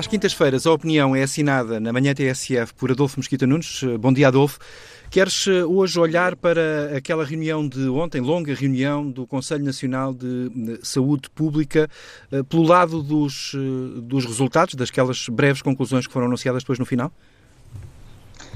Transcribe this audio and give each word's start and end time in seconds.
Às 0.00 0.06
quintas-feiras, 0.06 0.66
a 0.66 0.72
opinião 0.72 1.14
é 1.14 1.22
assinada 1.22 1.78
na 1.78 1.92
manhã 1.92 2.14
TSF 2.14 2.72
por 2.72 2.90
Adolfo 2.90 3.20
Mesquita 3.20 3.46
Nunes. 3.46 3.82
Bom 4.00 4.10
dia, 4.10 4.28
Adolfo. 4.28 4.58
Queres 5.10 5.46
eh, 5.46 5.62
hoje 5.62 6.00
olhar 6.00 6.36
para 6.36 6.96
aquela 6.96 7.22
reunião 7.22 7.68
de 7.68 7.86
ontem, 7.86 8.18
longa 8.18 8.54
reunião 8.54 9.10
do 9.10 9.26
Conselho 9.26 9.62
Nacional 9.62 10.14
de 10.14 10.80
Saúde 10.82 11.28
Pública, 11.28 11.86
eh, 12.32 12.42
pelo 12.42 12.62
lado 12.62 13.02
dos, 13.02 13.52
eh, 13.54 14.00
dos 14.00 14.24
resultados, 14.24 14.74
daquelas 14.74 15.28
breves 15.28 15.60
conclusões 15.60 16.06
que 16.06 16.12
foram 16.14 16.28
anunciadas 16.28 16.62
depois 16.62 16.78
no 16.78 16.86
final? 16.86 17.12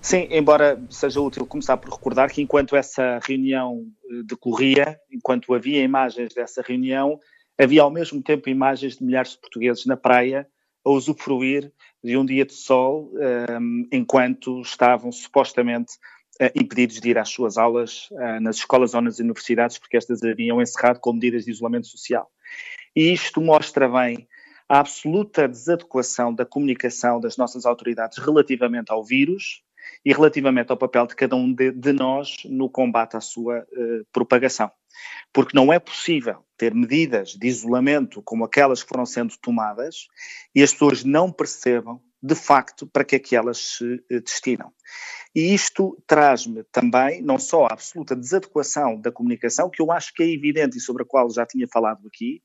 Sim, 0.00 0.28
embora 0.30 0.82
seja 0.88 1.20
útil 1.20 1.44
começar 1.44 1.76
por 1.76 1.92
recordar 1.92 2.30
que 2.30 2.40
enquanto 2.40 2.74
essa 2.74 3.20
reunião 3.22 3.84
decorria, 4.24 4.98
enquanto 5.12 5.52
havia 5.52 5.82
imagens 5.82 6.32
dessa 6.32 6.62
reunião, 6.66 7.20
havia 7.58 7.82
ao 7.82 7.90
mesmo 7.90 8.22
tempo 8.22 8.48
imagens 8.48 8.96
de 8.96 9.04
milhares 9.04 9.32
de 9.32 9.38
portugueses 9.38 9.84
na 9.84 9.98
praia 9.98 10.48
a 10.86 10.90
usufruir 10.90 11.72
de 12.02 12.16
um 12.16 12.24
dia 12.24 12.46
de 12.46 12.54
sol 12.54 13.10
um, 13.50 13.88
enquanto 13.92 14.60
estavam 14.60 15.10
supostamente 15.10 15.94
uh, 16.40 16.50
impedidos 16.54 17.00
de 17.00 17.10
ir 17.10 17.18
às 17.18 17.28
suas 17.28 17.58
aulas 17.58 18.08
uh, 18.12 18.40
nas 18.40 18.56
escolas 18.56 18.94
ou 18.94 19.00
nas 19.02 19.18
universidades 19.18 19.78
porque 19.78 19.96
estas 19.96 20.22
haviam 20.22 20.62
encerrado 20.62 21.00
com 21.00 21.12
medidas 21.12 21.44
de 21.44 21.50
isolamento 21.50 21.88
social. 21.88 22.30
E 22.94 23.12
isto 23.12 23.40
mostra 23.40 23.88
bem 23.88 24.28
a 24.68 24.78
absoluta 24.78 25.48
desadequação 25.48 26.32
da 26.32 26.46
comunicação 26.46 27.20
das 27.20 27.36
nossas 27.36 27.66
autoridades 27.66 28.18
relativamente 28.18 28.92
ao 28.92 29.04
vírus 29.04 29.62
e 30.04 30.12
relativamente 30.12 30.70
ao 30.70 30.76
papel 30.76 31.06
de 31.06 31.16
cada 31.16 31.34
um 31.34 31.52
de, 31.52 31.72
de 31.72 31.92
nós 31.92 32.36
no 32.44 32.70
combate 32.70 33.16
à 33.16 33.20
sua 33.20 33.58
uh, 33.58 34.06
propagação. 34.12 34.70
Porque 35.32 35.56
não 35.56 35.72
é 35.72 35.80
possível 35.80 36.45
ter 36.56 36.74
medidas 36.74 37.30
de 37.30 37.46
isolamento 37.46 38.22
como 38.22 38.44
aquelas 38.44 38.82
que 38.82 38.88
foram 38.88 39.06
sendo 39.06 39.34
tomadas 39.40 40.08
e 40.54 40.62
as 40.62 40.72
pessoas 40.72 41.04
não 41.04 41.30
percebam, 41.30 42.00
de 42.22 42.34
facto, 42.34 42.86
para 42.86 43.04
que 43.04 43.16
é 43.16 43.18
que 43.18 43.36
elas 43.36 43.58
se 43.58 43.84
uh, 43.84 44.20
destinam. 44.22 44.72
E 45.34 45.52
isto 45.54 46.02
traz-me 46.06 46.64
também, 46.72 47.22
não 47.22 47.38
só 47.38 47.66
a 47.66 47.72
absoluta 47.74 48.16
desadequação 48.16 49.00
da 49.00 49.12
comunicação, 49.12 49.68
que 49.70 49.82
eu 49.82 49.92
acho 49.92 50.12
que 50.14 50.22
é 50.22 50.32
evidente 50.32 50.78
e 50.78 50.80
sobre 50.80 51.02
a 51.02 51.06
qual 51.06 51.30
já 51.30 51.44
tinha 51.44 51.68
falado 51.68 52.06
aqui, 52.06 52.42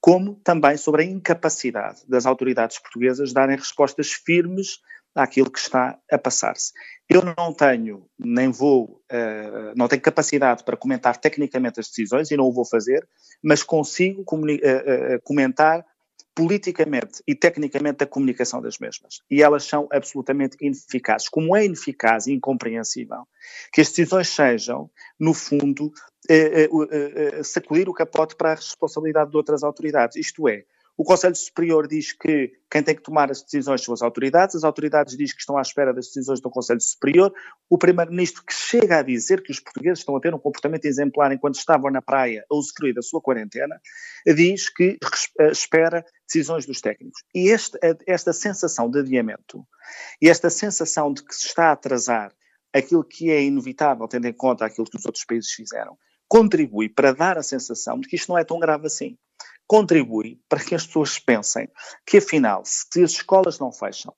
como 0.00 0.34
também 0.44 0.76
sobre 0.76 1.02
a 1.02 1.06
incapacidade 1.06 2.02
das 2.06 2.26
autoridades 2.26 2.78
portuguesas 2.78 3.32
darem 3.32 3.56
respostas 3.56 4.12
firmes 4.12 4.78
àquilo 5.14 5.50
que 5.50 5.58
está 5.58 5.98
a 6.10 6.18
passar-se. 6.18 6.72
Eu 7.08 7.22
não 7.22 7.52
tenho, 7.52 8.06
nem 8.18 8.50
vou, 8.50 9.02
uh, 9.12 9.74
não 9.76 9.86
tenho 9.86 10.02
capacidade 10.02 10.64
para 10.64 10.76
comentar 10.76 11.16
tecnicamente 11.16 11.78
as 11.78 11.88
decisões 11.88 12.30
e 12.30 12.36
não 12.36 12.46
o 12.46 12.52
vou 12.52 12.64
fazer, 12.64 13.06
mas 13.42 13.62
consigo 13.62 14.22
uh, 14.22 14.34
uh, 14.34 15.20
comentar 15.22 15.84
politicamente 16.34 17.22
e 17.28 17.34
tecnicamente 17.34 18.02
a 18.02 18.06
comunicação 18.06 18.60
das 18.60 18.78
mesmas. 18.78 19.20
E 19.30 19.40
elas 19.40 19.64
são 19.64 19.86
absolutamente 19.92 20.56
ineficazes. 20.60 21.28
Como 21.28 21.54
é 21.54 21.64
ineficaz 21.64 22.26
e 22.26 22.32
incompreensível 22.32 23.28
que 23.72 23.80
as 23.80 23.88
decisões 23.90 24.30
sejam, 24.30 24.90
no 25.20 25.32
fundo, 25.32 25.92
sacudir 27.44 27.88
o 27.88 27.94
capote 27.94 28.34
para 28.34 28.50
a 28.50 28.54
responsabilidade 28.56 29.30
de 29.30 29.36
outras 29.36 29.62
autoridades. 29.62 30.16
Isto 30.16 30.48
é, 30.48 30.64
o 30.96 31.02
Conselho 31.02 31.34
Superior 31.34 31.88
diz 31.88 32.12
que 32.12 32.52
quem 32.70 32.82
tem 32.82 32.94
que 32.94 33.02
tomar 33.02 33.30
as 33.30 33.42
decisões 33.42 33.82
são 33.82 33.92
as 33.92 34.00
autoridades, 34.00 34.54
as 34.54 34.62
autoridades 34.62 35.16
dizem 35.16 35.34
que 35.34 35.40
estão 35.40 35.58
à 35.58 35.62
espera 35.62 35.92
das 35.92 36.06
decisões 36.06 36.40
do 36.40 36.48
Conselho 36.48 36.80
Superior, 36.80 37.34
o 37.68 37.76
Primeiro-Ministro 37.76 38.44
que 38.44 38.54
chega 38.54 38.98
a 38.98 39.02
dizer 39.02 39.42
que 39.42 39.50
os 39.50 39.58
portugueses 39.58 40.00
estão 40.00 40.16
a 40.16 40.20
ter 40.20 40.32
um 40.32 40.38
comportamento 40.38 40.84
exemplar 40.84 41.32
enquanto 41.32 41.56
estavam 41.56 41.90
na 41.90 42.00
praia 42.00 42.44
a 42.48 42.54
usufruir 42.54 42.94
da 42.94 43.02
sua 43.02 43.20
quarentena, 43.20 43.80
diz 44.24 44.68
que 44.68 44.98
eh, 45.40 45.50
espera 45.50 46.04
decisões 46.26 46.64
dos 46.64 46.80
técnicos. 46.80 47.22
E 47.34 47.48
este, 47.48 47.76
eh, 47.82 47.96
esta 48.06 48.32
sensação 48.32 48.88
de 48.88 49.00
adiamento 49.00 49.66
e 50.22 50.28
esta 50.28 50.48
sensação 50.48 51.12
de 51.12 51.24
que 51.24 51.34
se 51.34 51.48
está 51.48 51.70
a 51.70 51.72
atrasar 51.72 52.32
aquilo 52.72 53.02
que 53.02 53.30
é 53.30 53.42
inevitável, 53.42 54.06
tendo 54.06 54.26
em 54.26 54.32
conta 54.32 54.64
aquilo 54.64 54.88
que 54.88 54.96
os 54.96 55.04
outros 55.04 55.24
países 55.24 55.50
fizeram, 55.50 55.98
contribui 56.28 56.88
para 56.88 57.12
dar 57.12 57.36
a 57.36 57.42
sensação 57.42 57.98
de 57.98 58.08
que 58.08 58.16
isto 58.16 58.28
não 58.28 58.38
é 58.38 58.44
tão 58.44 58.60
grave 58.60 58.86
assim 58.86 59.18
contribui 59.66 60.40
para 60.48 60.62
que 60.62 60.74
as 60.74 60.86
pessoas 60.86 61.18
pensem 61.18 61.68
que, 62.06 62.18
afinal, 62.18 62.62
se 62.64 63.02
as 63.02 63.12
escolas 63.12 63.58
não 63.58 63.72
fecham, 63.72 64.14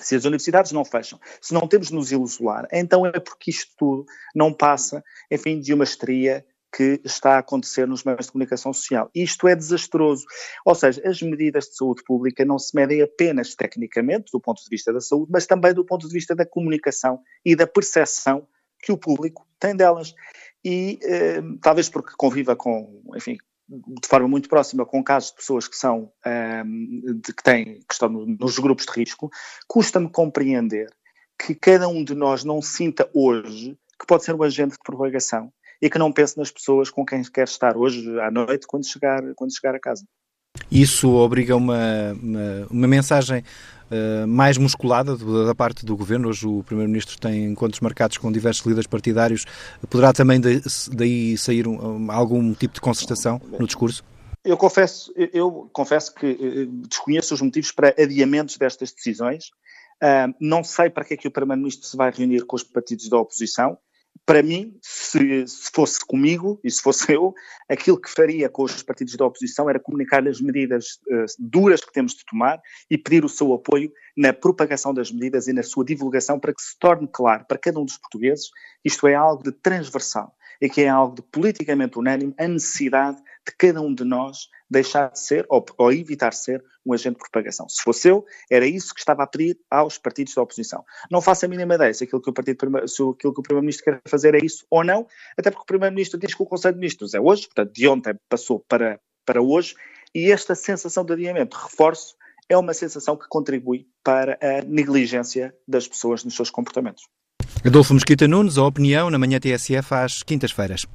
se 0.00 0.16
as 0.16 0.24
universidades 0.24 0.72
não 0.72 0.84
fecham, 0.84 1.20
se 1.40 1.52
não 1.52 1.68
temos 1.68 1.88
de 1.88 1.94
nos 1.94 2.12
isolar, 2.12 2.66
então 2.72 3.06
é 3.06 3.20
porque 3.20 3.50
isto 3.50 3.72
tudo 3.76 4.04
não 4.34 4.52
passa, 4.52 5.02
enfim, 5.30 5.60
de 5.60 5.74
uma 5.74 5.84
estria 5.84 6.44
que 6.74 7.00
está 7.04 7.34
a 7.34 7.38
acontecer 7.38 7.86
nos 7.86 8.02
meios 8.02 8.24
de 8.24 8.32
comunicação 8.32 8.72
social. 8.72 9.10
Isto 9.14 9.46
é 9.46 9.54
desastroso. 9.54 10.24
Ou 10.64 10.74
seja, 10.74 11.02
as 11.06 11.20
medidas 11.20 11.66
de 11.66 11.76
saúde 11.76 12.02
pública 12.02 12.46
não 12.46 12.58
se 12.58 12.74
medem 12.74 13.02
apenas 13.02 13.54
tecnicamente, 13.54 14.32
do 14.32 14.40
ponto 14.40 14.62
de 14.62 14.70
vista 14.70 14.90
da 14.90 15.00
saúde, 15.00 15.30
mas 15.30 15.46
também 15.46 15.74
do 15.74 15.84
ponto 15.84 16.08
de 16.08 16.12
vista 16.14 16.34
da 16.34 16.46
comunicação 16.46 17.20
e 17.44 17.54
da 17.54 17.66
percepção 17.66 18.48
que 18.82 18.90
o 18.90 18.96
público 18.96 19.46
tem 19.60 19.76
delas. 19.76 20.14
E 20.64 20.98
eh, 21.02 21.42
talvez 21.60 21.90
porque 21.90 22.14
conviva 22.16 22.56
com, 22.56 23.02
enfim, 23.14 23.36
de 23.72 24.08
forma 24.08 24.28
muito 24.28 24.48
próxima 24.48 24.84
com 24.84 25.02
casos 25.02 25.30
de 25.30 25.36
pessoas 25.36 25.66
que 25.66 25.76
são 25.76 26.10
um, 26.26 26.30
ehm, 26.30 27.20
de, 27.20 27.32
que 27.32 27.42
têm 27.42 27.80
que 27.88 27.94
estão 27.94 28.08
nos 28.10 28.58
grupos 28.58 28.84
de 28.86 28.92
risco, 28.92 29.30
custa-me 29.66 30.10
compreender 30.10 30.88
que 31.38 31.54
cada 31.54 31.88
um 31.88 32.04
de 32.04 32.14
nós 32.14 32.44
não 32.44 32.60
sinta 32.60 33.08
hoje 33.14 33.76
que 33.98 34.06
pode 34.06 34.24
ser 34.24 34.34
um 34.34 34.42
agente 34.42 34.72
de 34.72 34.82
propagação 34.84 35.52
e 35.80 35.88
que 35.88 35.98
não 35.98 36.12
pense 36.12 36.36
nas 36.36 36.50
pessoas 36.50 36.90
com 36.90 37.04
quem 37.04 37.22
quer 37.22 37.44
estar 37.44 37.76
hoje 37.76 38.20
à 38.20 38.30
noite 38.30 38.66
quando 38.66 38.86
chegar 38.86 39.22
quando 39.34 39.54
chegar 39.54 39.74
a 39.74 39.80
casa. 39.80 40.04
Isso 40.70 41.10
obriga 41.14 41.56
uma, 41.56 42.12
uma, 42.12 42.66
uma 42.70 42.86
mensagem 42.86 43.42
uh, 43.92 44.26
mais 44.26 44.56
musculada 44.56 45.16
da 45.16 45.54
parte 45.54 45.84
do 45.84 45.96
governo. 45.96 46.28
Hoje 46.28 46.46
o 46.46 46.62
Primeiro-Ministro 46.62 47.18
tem 47.18 47.44
encontros 47.44 47.80
marcados 47.80 48.16
com 48.16 48.32
diversos 48.32 48.64
líderes 48.64 48.86
partidários. 48.86 49.44
Poderá 49.88 50.12
também 50.12 50.40
daí 50.40 51.36
sair 51.36 51.68
um, 51.68 52.10
algum 52.10 52.54
tipo 52.54 52.74
de 52.74 52.80
concertação 52.80 53.40
no 53.58 53.66
discurso? 53.66 54.02
Eu 54.44 54.56
confesso, 54.56 55.12
eu 55.32 55.70
confesso 55.72 56.12
que 56.12 56.26
eh, 56.26 56.66
desconheço 56.88 57.32
os 57.32 57.40
motivos 57.40 57.70
para 57.70 57.94
adiamentos 57.96 58.56
destas 58.56 58.90
decisões. 58.90 59.50
Uh, 60.02 60.34
não 60.40 60.64
sei 60.64 60.90
para 60.90 61.04
que 61.04 61.14
é 61.14 61.16
que 61.16 61.28
o 61.28 61.30
Primeiro-Ministro 61.30 61.86
se 61.86 61.96
vai 61.96 62.10
reunir 62.10 62.44
com 62.44 62.56
os 62.56 62.64
partidos 62.64 63.08
da 63.08 63.18
oposição 63.18 63.78
para 64.24 64.42
mim, 64.42 64.78
se, 64.80 65.46
se, 65.46 65.70
fosse 65.72 65.98
comigo 66.04 66.60
e 66.62 66.70
se 66.70 66.80
fosse 66.80 67.12
eu, 67.12 67.34
aquilo 67.68 68.00
que 68.00 68.10
faria 68.10 68.48
com 68.48 68.62
os 68.62 68.82
partidos 68.82 69.16
da 69.16 69.26
oposição 69.26 69.68
era 69.68 69.80
comunicar 69.80 70.26
as 70.26 70.40
medidas 70.40 71.00
uh, 71.08 71.26
duras 71.38 71.84
que 71.84 71.92
temos 71.92 72.14
de 72.14 72.24
tomar 72.24 72.60
e 72.90 72.96
pedir 72.96 73.24
o 73.24 73.28
seu 73.28 73.52
apoio 73.52 73.92
na 74.16 74.32
propagação 74.32 74.94
das 74.94 75.10
medidas 75.10 75.48
e 75.48 75.52
na 75.52 75.62
sua 75.62 75.84
divulgação 75.84 76.38
para 76.38 76.54
que 76.54 76.62
se 76.62 76.78
torne 76.78 77.08
claro 77.12 77.44
para 77.46 77.58
cada 77.58 77.80
um 77.80 77.84
dos 77.84 77.98
portugueses 77.98 78.50
isto 78.84 79.06
é 79.06 79.14
algo 79.14 79.42
de 79.42 79.52
transversal 79.52 80.34
e 80.60 80.68
que 80.68 80.82
é 80.82 80.88
algo 80.88 81.16
de 81.16 81.22
politicamente 81.22 81.98
unânime 81.98 82.34
a 82.38 82.46
necessidade 82.46 83.16
de 83.16 83.56
cada 83.58 83.80
um 83.80 83.92
de 83.92 84.04
nós 84.04 84.48
deixar 84.72 85.10
de 85.10 85.20
ser 85.20 85.44
ou, 85.48 85.64
ou, 85.76 85.92
evitar 85.92 86.32
ser 86.32 86.64
um 86.84 86.92
agente 86.92 87.14
de 87.14 87.18
propagação. 87.18 87.68
Se 87.68 87.82
fosse 87.82 88.08
eu, 88.08 88.24
era 88.50 88.66
isso 88.66 88.94
que 88.94 89.00
estava 89.00 89.22
a 89.22 89.26
pedir 89.26 89.58
aos 89.70 89.98
partidos 89.98 90.34
da 90.34 90.42
oposição. 90.42 90.82
Não 91.10 91.20
faço 91.20 91.44
a 91.44 91.48
mínima 91.48 91.74
ideia 91.74 91.92
se 91.92 92.04
aquilo 92.04 92.22
que 92.22 92.30
o, 92.30 92.32
partido, 92.32 92.88
se 92.88 93.02
aquilo 93.02 93.34
que 93.34 93.40
o 93.40 93.42
Primeiro-Ministro 93.42 93.84
quer 93.84 94.00
fazer 94.08 94.34
é 94.34 94.44
isso 94.44 94.64
ou 94.70 94.82
não, 94.82 95.06
até 95.38 95.50
porque 95.50 95.62
o 95.62 95.66
Primeiro-Ministro 95.66 96.18
diz 96.18 96.34
que 96.34 96.42
o 96.42 96.46
Conselho 96.46 96.74
de 96.74 96.80
Ministros 96.80 97.14
é 97.14 97.20
hoje, 97.20 97.46
portanto, 97.46 97.72
de 97.72 97.86
ontem 97.86 98.14
passou 98.28 98.64
para, 98.66 98.98
para 99.26 99.42
hoje, 99.42 99.74
e 100.14 100.32
esta 100.32 100.54
sensação 100.54 101.04
de 101.04 101.12
adiamento, 101.12 101.56
reforço, 101.56 102.14
é 102.48 102.56
uma 102.56 102.74
sensação 102.74 103.16
que 103.16 103.26
contribui 103.28 103.86
para 104.02 104.38
a 104.42 104.62
negligência 104.62 105.54
das 105.68 105.86
pessoas 105.86 106.24
nos 106.24 106.34
seus 106.34 106.50
comportamentos. 106.50 107.04
Adolfo 107.64 107.94
Mosquita 107.94 108.26
Nunes, 108.26 108.58
a 108.58 108.64
opinião 108.64 109.10
na 109.10 109.18
manhã 109.18 109.38
TSF 109.38 109.94
às 109.94 110.22
quintas-feiras. 110.22 110.86